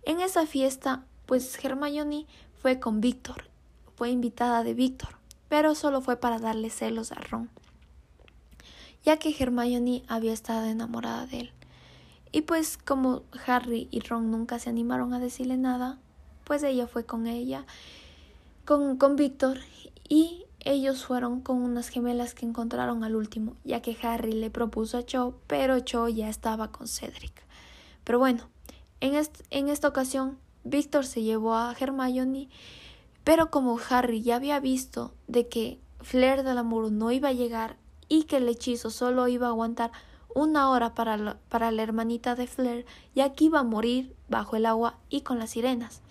En 0.03 0.21
esa 0.21 0.47
fiesta, 0.47 1.05
pues 1.25 1.65
Hermione 1.65 2.27
fue 2.61 2.79
con 2.79 3.01
Victor 3.01 3.49
fue 3.97 4.11
invitada 4.11 4.63
de 4.63 4.75
Víctor, 4.75 5.17
pero 5.49 5.75
solo 5.75 6.03
fue 6.03 6.17
para 6.17 6.39
darle 6.39 6.71
celos 6.71 7.13
a 7.13 7.17
Ron, 7.17 7.49
ya 9.05 9.19
que 9.19 9.35
Hermione 9.37 10.03
había 10.07 10.35
estado 10.35 10.67
enamorada 10.67 11.27
de 11.27 11.41
él. 11.41 11.53
Y 12.31 12.43
pues 12.43 12.77
como 12.77 13.23
Harry 13.47 13.89
y 13.91 14.01
Ron 14.01 14.31
nunca 14.31 14.59
se 14.59 14.69
animaron 14.69 15.15
a 15.15 15.19
decirle 15.19 15.57
nada, 15.57 15.99
pues 16.45 16.63
ella 16.63 16.87
fue 16.87 17.07
con 17.07 17.27
ella, 17.27 17.65
con, 18.67 18.99
con 18.99 19.17
Víctor, 19.17 19.61
y 20.09 20.45
ellos 20.67 21.05
fueron 21.05 21.41
con 21.41 21.63
unas 21.63 21.89
gemelas 21.89 22.35
que 22.35 22.45
encontraron 22.45 23.05
al 23.05 23.15
último, 23.15 23.55
ya 23.65 23.81
que 23.83 23.97
Harry 24.03 24.33
le 24.33 24.51
propuso 24.51 24.99
a 24.99 25.05
Cho, 25.05 25.39
pero 25.47 25.79
Cho 25.79 26.09
ya 26.09 26.29
estaba 26.29 26.73
con 26.73 26.89
Cedric. 26.89 27.45
Pero 28.03 28.19
bueno, 28.19 28.49
en, 29.01 29.69
esta 29.69 29.89
ocasión, 29.89 30.39
Víctor 30.65 31.07
se 31.07 31.23
llevó 31.23 31.55
a 31.55 31.75
Hermione 31.79 32.49
pero 33.23 33.51
como 33.51 33.79
Harry 33.91 34.23
ya 34.23 34.37
había 34.37 34.61
visto 34.61 35.13
de 35.27 35.49
que 35.49 35.81
Flair 36.01 36.43
del 36.43 36.59
Amor 36.59 36.91
no 36.93 37.11
iba 37.11 37.29
a 37.31 37.33
llegar 37.33 37.77
y 38.09 38.25
que 38.25 38.37
el 38.37 38.49
hechizo 38.49 38.91
solo 38.91 39.27
iba 39.29 39.47
a 39.47 39.51
aguantar 39.51 39.91
una 40.35 40.71
hora 40.71 40.95
para 40.95 41.17
la, 41.17 41.37
para 41.49 41.71
la 41.71 41.83
hermanita 41.83 42.35
de 42.35 42.47
Flair, 42.47 42.87
ya 43.15 43.33
que 43.33 43.45
iba 43.45 43.61
a 43.61 43.65
morir 43.65 44.15
bajo 44.29 44.57
el 44.57 44.67
agua 44.67 44.99
y 45.09 45.23
con 45.23 45.39
las 45.39 45.51
sirenas. 45.51 46.03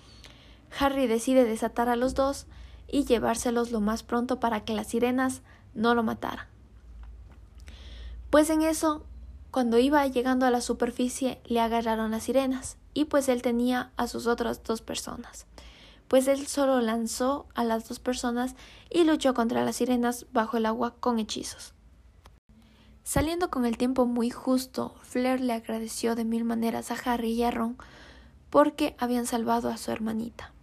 Harry 0.77 1.07
decide 1.07 1.45
desatar 1.45 1.87
a 1.87 1.95
los 1.95 2.15
dos 2.15 2.47
y 2.87 3.05
llevárselos 3.05 3.71
lo 3.71 3.81
más 3.81 4.03
pronto 4.03 4.39
para 4.39 4.63
que 4.65 4.73
las 4.73 4.87
sirenas 4.87 5.41
no 5.73 5.95
lo 5.95 6.03
mataran. 6.03 6.47
Pues 8.29 8.49
en 8.49 8.61
eso, 8.61 9.03
cuando 9.51 9.77
iba 9.77 10.05
llegando 10.07 10.45
a 10.45 10.51
la 10.51 10.61
superficie, 10.61 11.39
le 11.45 11.59
agarraron 11.59 12.11
las 12.11 12.23
sirenas, 12.23 12.77
y 12.93 13.05
pues 13.05 13.29
él 13.29 13.41
tenía 13.41 13.91
a 13.97 14.07
sus 14.07 14.27
otras 14.27 14.63
dos 14.63 14.81
personas 14.81 15.45
pues 16.07 16.27
él 16.27 16.47
solo 16.47 16.81
lanzó 16.81 17.47
a 17.55 17.63
las 17.63 17.87
dos 17.87 17.99
personas 17.99 18.55
y 18.89 19.03
luchó 19.03 19.33
contra 19.33 19.63
las 19.63 19.77
sirenas 19.77 20.25
bajo 20.31 20.57
el 20.57 20.65
agua 20.65 20.95
con 20.99 21.19
hechizos. 21.19 21.73
Saliendo 23.03 23.49
con 23.49 23.65
el 23.65 23.77
tiempo 23.77 24.05
muy 24.05 24.29
justo, 24.29 24.95
Flair 25.03 25.39
le 25.39 25.53
agradeció 25.53 26.15
de 26.15 26.25
mil 26.25 26.43
maneras 26.43 26.91
a 26.91 26.95
Harry 27.05 27.33
y 27.33 27.43
a 27.43 27.51
Ron 27.51 27.77
porque 28.49 28.95
habían 28.97 29.25
salvado 29.25 29.69
a 29.69 29.77
su 29.77 29.91
hermanita. 29.91 30.53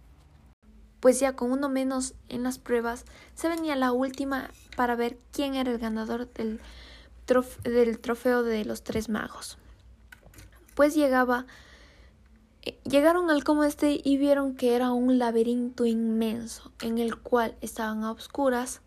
Pues 1.03 1.19
ya 1.19 1.35
con 1.35 1.51
uno 1.51 1.67
menos 1.67 2.13
en 2.29 2.43
las 2.43 2.59
pruebas, 2.59 3.03
se 3.35 3.49
venía 3.49 3.75
la 3.75 3.91
última 3.91 4.49
para 4.77 4.95
ver 4.95 5.19
quién 5.33 5.55
era 5.55 5.69
el 5.69 5.77
ganador 5.77 6.31
del, 6.31 6.61
del 7.65 7.99
trofeo 7.99 8.41
de 8.43 8.63
los 8.63 8.85
tres 8.85 9.09
magos. 9.09 9.57
Pues 10.75 10.95
llegaba 10.95 11.45
Llegaron 12.85 13.29
al 13.29 13.43
como 13.43 13.65
este 13.65 13.99
y 14.01 14.15
vieron 14.15 14.55
que 14.55 14.77
era 14.77 14.91
un 14.91 15.19
laberinto 15.19 15.85
inmenso 15.85 16.71
en 16.81 16.97
el 16.97 17.17
cual 17.17 17.55
estaban 17.59 18.05
a 18.05 18.11
oscuras 18.11 18.79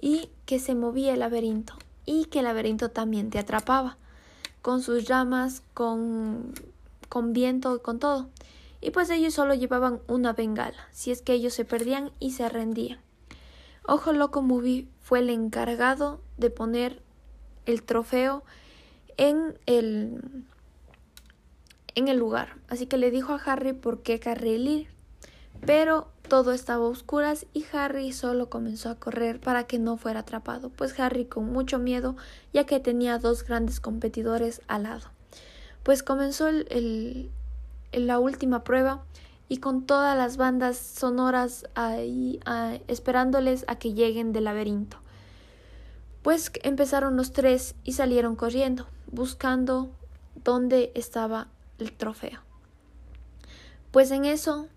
y 0.00 0.30
que 0.46 0.60
se 0.60 0.76
movía 0.76 1.14
el 1.14 1.20
laberinto 1.20 1.74
y 2.06 2.26
que 2.26 2.38
el 2.38 2.44
laberinto 2.44 2.92
también 2.92 3.30
te 3.30 3.40
atrapaba 3.40 3.96
con 4.62 4.82
sus 4.82 5.08
ramas, 5.08 5.64
con, 5.74 6.54
con 7.08 7.32
viento 7.32 7.74
y 7.74 7.80
con 7.80 7.98
todo. 7.98 8.28
Y 8.80 8.90
pues 8.90 9.10
ellos 9.10 9.34
solo 9.34 9.54
llevaban 9.54 10.00
una 10.06 10.32
bengala, 10.32 10.88
si 10.92 11.10
es 11.10 11.22
que 11.22 11.32
ellos 11.32 11.54
se 11.54 11.64
perdían 11.64 12.12
y 12.18 12.32
se 12.32 12.48
rendían. 12.48 13.00
Ojo 13.84 14.12
Loco 14.12 14.42
Movie 14.42 14.88
fue 15.00 15.20
el 15.20 15.30
encargado 15.30 16.20
de 16.36 16.50
poner 16.50 17.02
el 17.66 17.82
trofeo 17.82 18.44
en 19.16 19.58
el 19.66 20.44
en 21.94 22.06
el 22.06 22.16
lugar, 22.16 22.58
así 22.68 22.86
que 22.86 22.96
le 22.96 23.10
dijo 23.10 23.32
a 23.32 23.42
Harry 23.44 23.72
por 23.72 24.02
qué 24.02 24.20
ir. 24.44 24.88
Pero 25.66 26.08
todo 26.28 26.52
estaba 26.52 26.84
a 26.84 26.88
oscuras 26.88 27.46
y 27.52 27.64
Harry 27.72 28.12
solo 28.12 28.48
comenzó 28.48 28.90
a 28.90 28.94
correr 28.94 29.40
para 29.40 29.66
que 29.66 29.78
no 29.78 29.96
fuera 29.96 30.20
atrapado, 30.20 30.70
pues 30.70 30.98
Harry 31.00 31.24
con 31.24 31.52
mucho 31.52 31.78
miedo, 31.78 32.16
ya 32.52 32.64
que 32.64 32.78
tenía 32.78 33.18
dos 33.18 33.44
grandes 33.44 33.80
competidores 33.80 34.60
al 34.68 34.84
lado. 34.84 35.10
Pues 35.82 36.02
comenzó 36.02 36.48
el, 36.48 37.30
la 37.92 38.18
última 38.18 38.64
prueba 38.64 39.04
y 39.48 39.58
con 39.58 39.86
todas 39.86 40.16
las 40.16 40.36
bandas 40.36 40.76
sonoras 40.76 41.66
ahí 41.74 42.40
esperándoles 42.86 43.64
a 43.66 43.76
que 43.76 43.94
lleguen 43.94 44.32
del 44.32 44.44
laberinto. 44.44 44.98
Pues 46.22 46.52
empezaron 46.62 47.16
los 47.16 47.32
tres 47.32 47.74
y 47.84 47.92
salieron 47.92 48.36
corriendo, 48.36 48.86
buscando 49.10 49.90
dónde 50.44 50.92
estaba 50.94 51.48
el 51.78 51.92
trofeo. 51.92 52.40
Pues 53.90 54.10
en 54.10 54.26
eso 54.26 54.68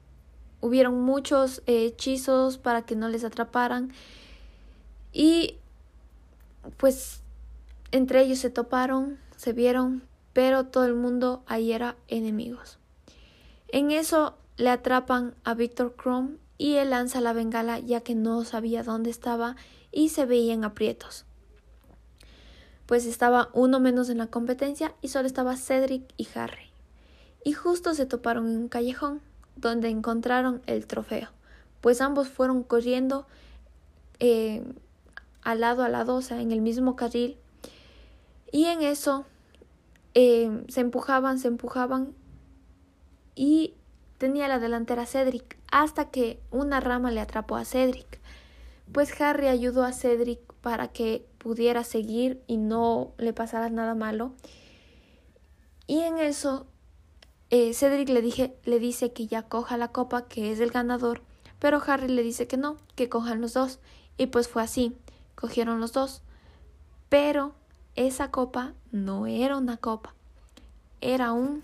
hubieron 0.62 1.02
muchos 1.02 1.64
hechizos 1.66 2.58
para 2.58 2.84
que 2.84 2.96
no 2.96 3.10
les 3.10 3.24
atraparan 3.24 3.92
y 5.12 5.58
pues 6.78 7.22
entre 7.92 8.22
ellos 8.22 8.40
se 8.40 8.50
toparon, 8.50 9.18
se 9.36 9.52
vieron, 9.52 10.04
pero 10.32 10.68
todo 10.68 10.86
el 10.86 10.94
mundo 10.94 11.44
ahí 11.48 11.74
era 11.74 11.98
enemigos. 12.08 12.78
En 13.72 13.92
eso 13.92 14.36
le 14.58 14.70
atrapan 14.70 15.34
a 15.44 15.54
Victor 15.54 15.96
Crumb 15.96 16.38
y 16.58 16.76
él 16.76 16.92
lanza 16.92 17.22
la 17.22 17.34
bengala 17.34 17.80
ya 17.80 18.02
que 18.02 18.16
no 18.16 18.44
sabía 18.44 18.84
dónde 18.84 19.10
estaba 19.10 19.56
y 19.92 20.10
se 20.10 20.26
veían 20.26 20.64
aprietos. 20.64 21.26
Pues 22.86 23.06
estaba 23.06 23.50
uno 23.54 23.80
menos 23.80 24.10
en 24.10 24.18
la 24.18 24.28
competencia 24.28 24.94
y 25.02 25.08
solo 25.08 25.26
estaba 25.26 25.56
Cedric 25.56 26.04
y 26.18 26.28
Harry. 26.36 26.70
Y 27.44 27.54
justo 27.54 27.94
se 27.94 28.06
toparon 28.06 28.48
en 28.48 28.58
un 28.58 28.68
callejón 28.68 29.22
donde 29.56 29.90
encontraron 29.90 30.62
el 30.68 30.86
trofeo, 30.86 31.30
pues 31.82 32.02
ambos 32.02 32.30
fueron 32.30 32.64
corriendo 32.64 33.26
eh, 34.20 34.64
al 35.42 35.62
lado 35.62 35.84
a 35.84 35.90
lado, 35.90 36.16
o 36.16 36.22
sea, 36.22 36.42
en 36.42 36.52
el 36.52 36.62
mismo 36.62 36.96
carril, 36.96 37.38
y 38.52 38.66
en 38.66 38.82
eso 38.82 39.26
eh, 40.14 40.64
se 40.68 40.82
empujaban, 40.82 41.40
se 41.40 41.48
empujaban 41.48 42.14
y 43.42 43.74
tenía 44.20 44.48
la 44.48 44.60
delantera 44.60 45.08
Cedric 45.08 45.58
hasta 45.72 46.12
que 46.12 46.40
una 46.52 46.80
rama 46.80 47.10
le 47.10 47.22
atrapó 47.22 47.56
a 47.56 47.66
Cedric. 47.66 48.20
Pues 48.92 49.20
Harry 49.20 49.48
ayudó 49.48 49.84
a 49.84 49.94
Cedric 49.94 50.40
para 50.62 50.90
que 50.90 51.26
pudiera 51.40 51.84
seguir 51.84 52.44
y 52.46 52.58
no 52.58 53.14
le 53.18 53.34
pasara 53.34 53.72
nada 53.72 53.96
malo. 53.96 54.34
Y 55.88 56.02
en 56.02 56.20
eso 56.20 56.68
eh, 57.50 57.74
Cedric 57.74 58.10
le, 58.10 58.22
dije, 58.22 58.56
le 58.64 58.78
dice 58.78 59.12
que 59.12 59.26
ya 59.26 59.42
coja 59.42 59.76
la 59.76 59.88
copa, 59.88 60.28
que 60.28 60.52
es 60.52 60.60
el 60.60 60.70
ganador, 60.70 61.24
pero 61.58 61.82
Harry 61.88 62.10
le 62.10 62.22
dice 62.22 62.46
que 62.46 62.58
no, 62.58 62.78
que 62.94 63.10
cojan 63.10 63.42
los 63.42 63.54
dos. 63.54 63.80
Y 64.20 64.28
pues 64.28 64.50
fue 64.50 64.62
así, 64.62 64.96
cogieron 65.34 65.82
los 65.82 65.94
dos. 65.94 66.22
Pero 67.10 67.56
esa 67.96 68.30
copa 68.30 68.76
no 68.92 69.26
era 69.26 69.58
una 69.58 69.78
copa, 69.78 70.14
era 71.02 71.32
un... 71.32 71.64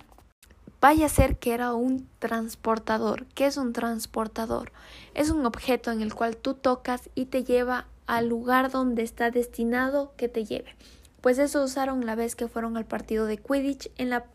Vaya 0.79 1.07
a 1.07 1.09
ser 1.09 1.37
que 1.37 1.53
era 1.53 1.73
un 1.73 2.07
transportador. 2.19 3.25
¿Qué 3.33 3.47
es 3.47 3.57
un 3.57 3.73
transportador? 3.73 4.71
Es 5.15 5.31
un 5.31 5.45
objeto 5.45 5.91
en 5.91 6.01
el 6.01 6.13
cual 6.13 6.37
tú 6.37 6.53
tocas 6.53 7.09
y 7.15 7.25
te 7.25 7.43
lleva 7.43 7.87
al 8.05 8.29
lugar 8.29 8.69
donde 8.69 9.01
está 9.01 9.31
destinado 9.31 10.13
que 10.17 10.29
te 10.29 10.45
lleve. 10.45 10.75
Pues 11.21 11.39
eso 11.39 11.63
usaron 11.63 12.05
la 12.05 12.13
vez 12.13 12.35
que 12.35 12.47
fueron 12.47 12.77
al 12.77 12.85
partido 12.85 13.25
de 13.25 13.37
Quidditch 13.37 13.89
en, 13.97 14.11
la, 14.11 14.25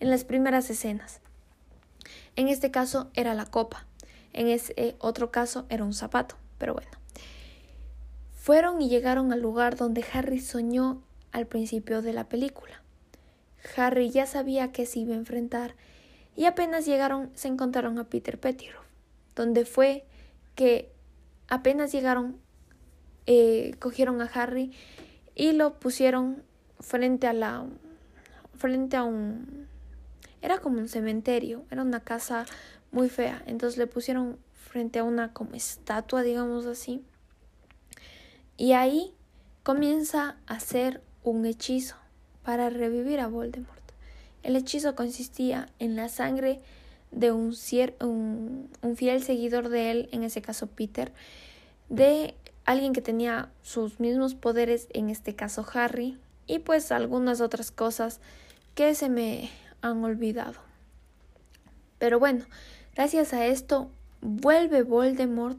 en 0.00 0.08
las 0.08 0.24
primeras 0.24 0.70
escenas. 0.70 1.20
En 2.34 2.48
este 2.48 2.70
caso 2.70 3.10
era 3.14 3.34
la 3.34 3.44
copa. 3.44 3.86
En 4.32 4.48
ese 4.48 4.96
otro 5.00 5.30
caso 5.30 5.66
era 5.68 5.84
un 5.84 5.92
zapato. 5.92 6.36
Pero 6.56 6.72
bueno. 6.74 6.90
Fueron 8.36 8.80
y 8.80 8.88
llegaron 8.88 9.34
al 9.34 9.42
lugar 9.42 9.76
donde 9.76 10.04
Harry 10.14 10.40
soñó 10.40 11.02
al 11.30 11.46
principio 11.46 12.00
de 12.00 12.14
la 12.14 12.24
película. 12.28 12.82
Harry 13.76 14.10
ya 14.10 14.24
sabía 14.24 14.72
que 14.72 14.86
se 14.86 15.00
iba 15.00 15.12
a 15.12 15.18
enfrentar 15.18 15.74
y 16.36 16.44
apenas 16.44 16.86
llegaron 16.86 17.30
se 17.34 17.48
encontraron 17.48 17.98
a 17.98 18.04
Peter 18.04 18.38
Pettigrew, 18.38 18.80
donde 19.34 19.64
fue 19.64 20.04
que 20.54 20.92
apenas 21.48 21.92
llegaron 21.92 22.38
eh, 23.26 23.74
cogieron 23.78 24.20
a 24.22 24.24
Harry 24.26 24.72
y 25.34 25.52
lo 25.52 25.78
pusieron 25.78 26.42
frente 26.80 27.26
a 27.26 27.32
la 27.32 27.66
frente 28.56 28.96
a 28.96 29.04
un 29.04 29.68
era 30.42 30.58
como 30.58 30.78
un 30.78 30.88
cementerio, 30.88 31.64
era 31.70 31.82
una 31.82 32.00
casa 32.00 32.46
muy 32.92 33.08
fea, 33.08 33.42
entonces 33.46 33.78
le 33.78 33.86
pusieron 33.86 34.38
frente 34.54 34.98
a 34.98 35.04
una 35.04 35.32
como 35.32 35.54
estatua, 35.54 36.22
digamos 36.22 36.66
así. 36.66 37.04
Y 38.56 38.72
ahí 38.72 39.14
comienza 39.62 40.36
a 40.46 40.54
hacer 40.54 41.02
un 41.22 41.44
hechizo 41.44 41.96
para 42.42 42.70
revivir 42.70 43.20
a 43.20 43.26
Voldemort. 43.26 43.79
El 44.42 44.56
hechizo 44.56 44.94
consistía 44.94 45.68
en 45.78 45.96
la 45.96 46.08
sangre 46.08 46.60
de 47.10 47.32
un, 47.32 47.54
fiel 48.96 49.22
seguidor 49.22 49.68
de 49.68 49.90
él, 49.90 50.08
en 50.12 50.22
ese 50.22 50.42
caso 50.42 50.68
Peter, 50.68 51.12
de 51.88 52.34
alguien 52.64 52.92
que 52.92 53.02
tenía 53.02 53.50
sus 53.62 54.00
mismos 54.00 54.34
poderes, 54.34 54.88
en 54.92 55.10
este 55.10 55.34
caso 55.34 55.66
Harry, 55.74 56.18
y 56.46 56.60
pues 56.60 56.92
algunas 56.92 57.40
otras 57.40 57.70
cosas 57.70 58.20
que 58.74 58.94
se 58.94 59.08
me 59.08 59.50
han 59.82 60.02
olvidado. 60.04 60.60
Pero 61.98 62.18
bueno, 62.18 62.44
gracias 62.94 63.32
a 63.32 63.46
esto 63.46 63.90
vuelve 64.20 64.82
Voldemort 64.82 65.58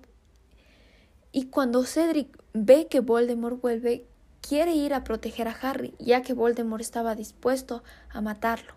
y 1.31 1.45
cuando 1.45 1.83
Cedric 1.85 2.37
ve 2.53 2.87
que 2.87 2.99
Voldemort 2.99 3.61
vuelve, 3.61 4.05
quiere 4.41 4.73
ir 4.73 4.93
a 4.93 5.03
proteger 5.03 5.47
a 5.47 5.57
Harry, 5.61 5.93
ya 5.99 6.21
que 6.21 6.33
Voldemort 6.33 6.81
estaba 6.81 7.15
dispuesto 7.15 7.83
a 8.09 8.21
matarlo. 8.21 8.73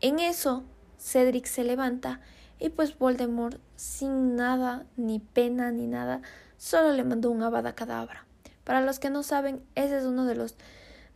En 0.00 0.18
eso, 0.18 0.64
Cedric 0.98 1.46
se 1.46 1.64
levanta 1.64 2.20
y 2.58 2.70
pues 2.70 2.98
Voldemort, 2.98 3.58
sin 3.76 4.36
nada, 4.36 4.86
ni 4.96 5.18
pena, 5.18 5.70
ni 5.70 5.86
nada, 5.86 6.22
solo 6.56 6.92
le 6.92 7.04
mandó 7.04 7.30
un 7.30 7.42
abada 7.42 7.74
cadabra. 7.74 8.26
Para 8.64 8.80
los 8.80 8.98
que 8.98 9.10
no 9.10 9.22
saben, 9.22 9.62
ese 9.74 9.98
es 9.98 10.04
uno 10.04 10.26
de 10.26 10.36
los, 10.36 10.56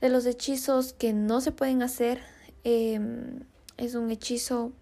de 0.01 0.09
los 0.09 0.27
hechizos 0.27 0.93
que 0.93 1.13
no 1.13 1.41
se 1.41 1.53
pueden 1.53 1.83
hacer. 1.83 2.21
Em, 2.65 3.41
es 3.77 3.95
un 3.95 4.11
hechizo 4.11 4.73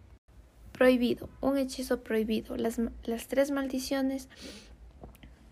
prohibido, 0.72 1.28
un 1.40 1.58
hechizo 1.58 2.02
prohibido. 2.02 2.56
Las, 2.56 2.80
las 3.04 3.26
tres 3.26 3.50
maldiciones 3.50 4.28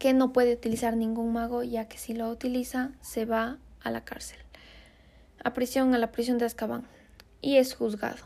que 0.01 0.15
no 0.15 0.33
puede 0.33 0.55
utilizar 0.55 0.97
ningún 0.97 1.35
mago, 1.35 1.63
ya 1.63 1.87
que 1.87 1.99
si 1.99 2.15
lo 2.15 2.31
utiliza 2.31 2.91
se 3.03 3.27
va 3.27 3.59
a 3.83 3.91
la 3.91 4.03
cárcel, 4.03 4.39
a 5.45 5.53
prisión, 5.53 5.95
a 5.95 5.99
la 5.99 6.11
prisión 6.11 6.39
de 6.39 6.47
Azkaban, 6.47 6.87
y 7.43 7.57
es 7.57 7.75
juzgado. 7.75 8.25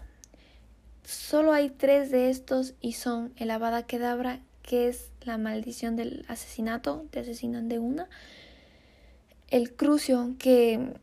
Solo 1.02 1.52
hay 1.52 1.70
tres 1.70 2.12
de 2.12 2.30
estos 2.30 2.74
y 2.80 2.92
son 2.92 3.32
el 3.36 3.50
Abada 3.50 3.82
Kedabra, 3.82 4.38
que 4.62 4.86
es 4.86 5.10
la 5.22 5.36
maldición 5.36 5.96
del 5.96 6.24
asesinato, 6.28 7.06
te 7.10 7.18
asesinan 7.18 7.68
de 7.68 7.80
una, 7.80 8.08
el 9.48 9.74
Crucio, 9.74 10.36
que, 10.38 10.94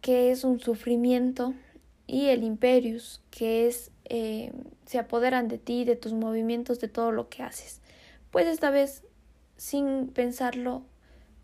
que 0.00 0.30
es 0.30 0.44
un 0.44 0.60
sufrimiento, 0.60 1.52
y 2.06 2.28
el 2.28 2.42
Imperius, 2.42 3.20
que 3.30 3.66
es 3.66 3.90
eh, 4.06 4.50
se 4.86 4.98
apoderan 4.98 5.48
de 5.48 5.58
ti, 5.58 5.84
de 5.84 5.94
tus 5.94 6.14
movimientos, 6.14 6.80
de 6.80 6.88
todo 6.88 7.12
lo 7.12 7.28
que 7.28 7.42
haces. 7.42 7.82
Pues 8.30 8.46
esta 8.46 8.70
vez 8.70 9.02
sin 9.58 10.08
pensarlo, 10.08 10.84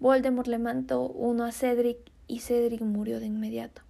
Voldemort 0.00 0.48
le 0.48 0.58
mandó 0.58 1.08
uno 1.08 1.44
a 1.44 1.52
Cedric 1.52 1.98
y 2.26 2.40
Cedric 2.40 2.80
murió 2.80 3.20
de 3.20 3.26
inmediato. 3.26 3.82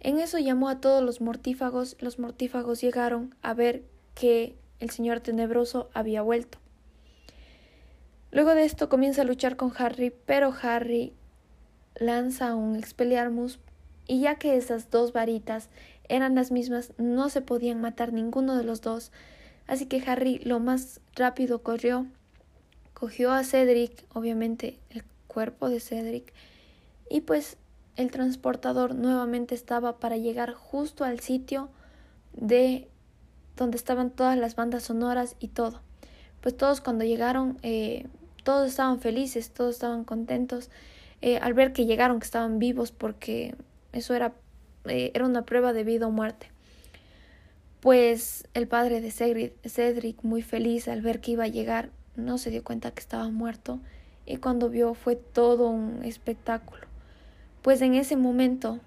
En 0.00 0.18
eso 0.18 0.38
llamó 0.38 0.68
a 0.68 0.80
todos 0.80 1.02
los 1.02 1.20
mortífagos, 1.20 1.96
los 2.00 2.18
mortífagos 2.18 2.80
llegaron 2.80 3.34
a 3.40 3.54
ver 3.54 3.84
que 4.14 4.56
el 4.80 4.90
señor 4.90 5.20
tenebroso 5.20 5.88
había 5.94 6.22
vuelto. 6.22 6.58
Luego 8.32 8.54
de 8.54 8.64
esto 8.64 8.88
comienza 8.88 9.22
a 9.22 9.26
luchar 9.26 9.56
con 9.56 9.72
Harry, 9.78 10.12
pero 10.26 10.52
Harry 10.60 11.12
lanza 11.94 12.56
un 12.56 12.74
Expelliarmus 12.74 13.60
y 14.08 14.20
ya 14.20 14.34
que 14.34 14.56
esas 14.56 14.90
dos 14.90 15.12
varitas 15.12 15.68
eran 16.08 16.34
las 16.34 16.50
mismas, 16.50 16.92
no 16.98 17.28
se 17.28 17.40
podían 17.40 17.80
matar 17.80 18.12
ninguno 18.12 18.56
de 18.56 18.64
los 18.64 18.80
dos, 18.80 19.12
así 19.68 19.86
que 19.86 20.02
Harry 20.04 20.40
lo 20.40 20.58
más 20.58 21.00
rápido 21.14 21.62
corrió 21.62 22.06
cogió 23.02 23.32
a 23.32 23.42
Cedric, 23.42 24.04
obviamente 24.14 24.78
el 24.90 25.02
cuerpo 25.26 25.68
de 25.68 25.80
Cedric, 25.80 26.32
y 27.10 27.22
pues 27.22 27.56
el 27.96 28.12
transportador 28.12 28.94
nuevamente 28.94 29.56
estaba 29.56 29.98
para 29.98 30.18
llegar 30.18 30.52
justo 30.52 31.02
al 31.02 31.18
sitio 31.18 31.68
de 32.32 32.86
donde 33.56 33.76
estaban 33.76 34.10
todas 34.10 34.38
las 34.38 34.54
bandas 34.54 34.84
sonoras 34.84 35.34
y 35.40 35.48
todo. 35.48 35.80
Pues 36.40 36.56
todos 36.56 36.80
cuando 36.80 37.04
llegaron, 37.04 37.58
eh, 37.64 38.06
todos 38.44 38.68
estaban 38.68 39.00
felices, 39.00 39.50
todos 39.50 39.74
estaban 39.74 40.04
contentos 40.04 40.70
eh, 41.22 41.38
al 41.38 41.54
ver 41.54 41.72
que 41.72 41.86
llegaron, 41.86 42.20
que 42.20 42.26
estaban 42.26 42.60
vivos, 42.60 42.92
porque 42.92 43.56
eso 43.92 44.14
era, 44.14 44.32
eh, 44.84 45.10
era 45.12 45.26
una 45.26 45.44
prueba 45.44 45.72
de 45.72 45.82
vida 45.82 46.06
o 46.06 46.12
muerte. 46.12 46.52
Pues 47.80 48.46
el 48.54 48.68
padre 48.68 49.00
de 49.00 49.10
Cedric, 49.10 49.54
Cedric, 49.68 50.22
muy 50.22 50.42
feliz 50.42 50.86
al 50.86 51.02
ver 51.02 51.20
que 51.20 51.32
iba 51.32 51.42
a 51.42 51.48
llegar, 51.48 51.90
no 52.16 52.38
se 52.38 52.50
dio 52.50 52.62
cuenta 52.62 52.90
que 52.90 53.00
estaba 53.00 53.28
muerto 53.28 53.80
y 54.26 54.36
cuando 54.36 54.68
vio 54.68 54.94
fue 54.94 55.16
todo 55.16 55.68
un 55.68 56.04
espectáculo. 56.04 56.86
Pues 57.62 57.80
en 57.82 57.94
ese 57.94 58.16
momento 58.16 58.80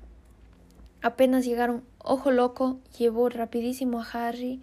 apenas 1.01 1.45
llegaron, 1.45 1.83
Ojo 1.99 2.31
Loco 2.31 2.79
llevó 2.97 3.29
rapidísimo 3.29 4.01
a 4.01 4.09
Harry 4.11 4.61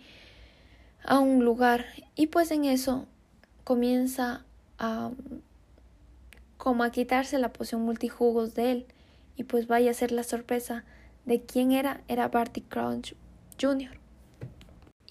a 1.05 1.18
un 1.18 1.44
lugar 1.44 1.87
y 2.14 2.29
pues 2.29 2.51
en 2.51 2.64
eso 2.64 3.07
comienza 3.64 4.44
a 4.79 5.11
como 6.57 6.85
a 6.85 6.90
quitarse 6.90 7.38
la 7.38 7.53
poción 7.53 7.83
multijugos 7.83 8.55
de 8.55 8.70
él 8.70 8.87
y 9.37 9.44
pues 9.44 9.66
vaya 9.66 9.90
a 9.90 9.94
ser 9.94 10.12
la 10.12 10.22
sorpresa 10.22 10.85
de 11.25 11.40
quién 11.42 11.72
era, 11.72 12.03
era 12.07 12.29
Barty 12.29 12.61
Crouch 12.61 13.14
Jr 13.61 14.02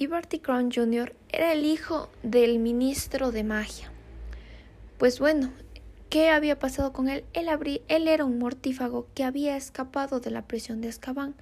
y 0.02 0.08
Barty 0.08 0.40
Crown 0.40 0.72
Jr. 0.72 1.14
era 1.30 1.54
el 1.54 1.64
hijo 1.64 2.10
del 2.24 2.58
ministro 2.58 3.32
de 3.32 3.44
magia. 3.44 3.92
Pues 4.98 5.20
bueno, 5.20 5.54
¿qué 6.10 6.30
había 6.30 6.58
pasado 6.58 6.92
con 6.92 7.08
él? 7.08 7.24
Él, 7.34 7.50
él 7.88 8.08
era 8.08 8.26
un 8.26 8.40
mortífago 8.40 9.06
que 9.14 9.24
había 9.24 9.56
escapado 9.56 10.20
de 10.20 10.32
la 10.32 10.48
prisión 10.48 10.82
de 10.82 10.88
Azkaban. 10.88 11.36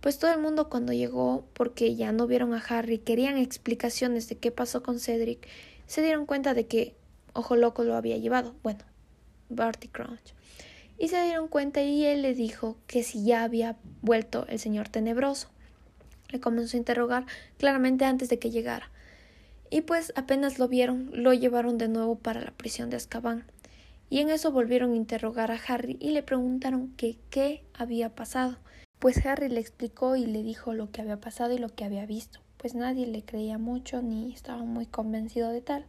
Pues 0.00 0.18
todo 0.18 0.32
el 0.32 0.40
mundo 0.40 0.70
cuando 0.70 0.94
llegó, 0.94 1.44
porque 1.52 1.94
ya 1.94 2.12
no 2.12 2.26
vieron 2.26 2.54
a 2.54 2.64
Harry, 2.66 2.96
querían 2.96 3.36
explicaciones 3.36 4.26
de 4.26 4.38
qué 4.38 4.50
pasó 4.50 4.82
con 4.82 4.98
Cedric, 4.98 5.46
se 5.86 6.00
dieron 6.00 6.24
cuenta 6.24 6.54
de 6.54 6.66
que 6.66 6.94
Ojo 7.34 7.56
Loco 7.56 7.84
lo 7.84 7.94
había 7.94 8.16
llevado. 8.16 8.54
Bueno, 8.62 8.84
Barty 9.50 9.88
Crouch. 9.88 10.32
Y 10.96 11.08
se 11.08 11.22
dieron 11.24 11.46
cuenta 11.46 11.82
y 11.82 12.06
él 12.06 12.22
le 12.22 12.32
dijo 12.32 12.78
que 12.86 13.02
si 13.02 13.22
ya 13.22 13.44
había 13.44 13.76
vuelto 14.00 14.46
el 14.48 14.58
señor 14.58 14.88
tenebroso. 14.88 15.50
Le 16.32 16.40
comenzó 16.40 16.76
a 16.76 16.80
interrogar 16.80 17.26
claramente 17.58 18.04
antes 18.04 18.28
de 18.28 18.40
que 18.40 18.50
llegara. 18.50 18.90
Y 19.70 19.82
pues 19.82 20.12
apenas 20.16 20.58
lo 20.58 20.66
vieron, 20.66 21.10
lo 21.12 21.32
llevaron 21.32 21.78
de 21.78 21.88
nuevo 21.88 22.18
para 22.18 22.40
la 22.40 22.50
prisión 22.50 22.90
de 22.90 22.96
Azkaban. 22.96 23.44
Y 24.10 24.18
en 24.18 24.28
eso 24.28 24.50
volvieron 24.50 24.92
a 24.92 24.96
interrogar 24.96 25.52
a 25.52 25.60
Harry 25.68 25.96
y 26.00 26.10
le 26.10 26.24
preguntaron 26.24 26.92
qué 26.96 27.64
había 27.72 28.14
pasado. 28.14 28.58
Pues 28.98 29.24
Harry 29.26 29.48
le 29.48 29.58
explicó 29.58 30.14
y 30.14 30.26
le 30.26 30.42
dijo 30.42 30.74
lo 30.74 30.90
que 30.90 31.00
había 31.00 31.20
pasado 31.20 31.52
y 31.52 31.58
lo 31.58 31.70
que 31.70 31.84
había 31.84 32.06
visto. 32.06 32.40
Pues 32.56 32.74
nadie 32.74 33.06
le 33.06 33.24
creía 33.24 33.58
mucho 33.58 34.00
ni 34.00 34.32
estaba 34.32 34.62
muy 34.62 34.86
convencido 34.86 35.50
de 35.50 35.60
tal. 35.60 35.86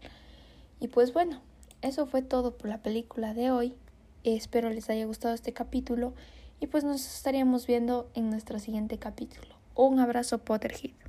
Y 0.79 0.88
pues 0.88 1.13
bueno, 1.13 1.41
eso 1.84 2.08
fue 2.08 2.21
todo 2.21 2.58
por 2.58 2.69
la 2.69 2.82
película 2.82 3.34
de 3.34 3.51
hoy. 3.51 3.75
Espero 4.23 4.69
les 4.69 4.89
haya 4.89 5.06
gustado 5.06 5.36
este 5.36 5.53
capítulo 5.53 6.15
y 6.60 6.67
pues 6.67 6.86
nos 6.86 7.06
estaríamos 7.06 7.67
viendo 7.67 8.10
en 8.15 8.29
nuestro 8.29 8.58
siguiente 8.58 8.97
capítulo. 8.97 9.62
Un 9.75 9.99
abrazo 9.99 10.38
Potterhead. 10.38 11.02